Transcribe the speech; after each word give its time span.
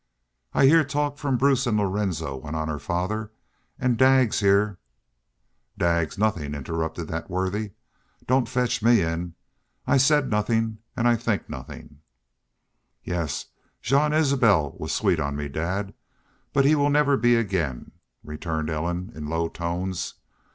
"I 0.53 0.65
heah 0.65 0.83
talk 0.83 1.19
from 1.19 1.37
Bruce 1.37 1.67
an' 1.67 1.77
Lorenzo," 1.77 2.35
went 2.35 2.55
on 2.55 2.67
her 2.69 2.79
father. 2.79 3.31
"An' 3.77 3.97
Daggs 3.97 4.39
heah" 4.39 4.77
"Daggs 5.77 6.17
nothin'!" 6.17 6.55
interrupted 6.55 7.07
that 7.09 7.29
worthy. 7.29 7.73
"Don't 8.25 8.49
fetch 8.49 8.81
me 8.81 9.03
in. 9.03 9.35
I 9.85 9.97
said 9.97 10.31
nothin' 10.31 10.79
an' 10.97 11.05
I 11.05 11.17
think 11.17 11.51
nothin'." 11.51 11.99
"Yes, 13.03 13.45
Jean 13.79 14.11
Isbel 14.11 14.75
was 14.79 14.91
sweet 14.91 15.19
on 15.19 15.35
me, 15.35 15.47
dad... 15.47 15.93
but 16.51 16.65
he 16.65 16.73
will 16.73 16.89
never 16.89 17.15
be 17.15 17.35
again," 17.35 17.91
returned 18.23 18.71
Ellen, 18.71 19.11
in 19.13 19.27
low 19.29 19.49
tones. 19.49 20.15